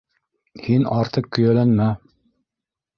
Һин 0.69 0.87
артыҡ 0.97 1.29
көйәләнмә... 1.37 1.95